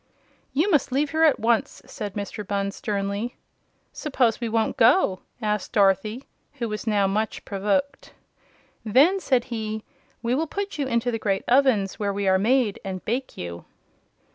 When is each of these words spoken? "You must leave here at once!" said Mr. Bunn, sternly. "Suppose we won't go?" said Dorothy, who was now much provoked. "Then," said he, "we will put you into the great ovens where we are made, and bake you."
"You 0.51 0.71
must 0.71 0.91
leave 0.91 1.11
here 1.11 1.25
at 1.25 1.39
once!" 1.39 1.79
said 1.85 2.15
Mr. 2.15 2.43
Bunn, 2.43 2.71
sternly. 2.71 3.35
"Suppose 3.93 4.41
we 4.41 4.49
won't 4.49 4.75
go?" 4.75 5.19
said 5.39 5.67
Dorothy, 5.71 6.23
who 6.53 6.67
was 6.67 6.87
now 6.87 7.05
much 7.05 7.45
provoked. 7.45 8.11
"Then," 8.83 9.19
said 9.19 9.43
he, 9.53 9.83
"we 10.23 10.33
will 10.33 10.47
put 10.47 10.79
you 10.79 10.87
into 10.87 11.11
the 11.11 11.19
great 11.19 11.43
ovens 11.47 11.99
where 11.99 12.11
we 12.13 12.27
are 12.27 12.39
made, 12.39 12.79
and 12.83 13.05
bake 13.05 13.37
you." 13.37 13.65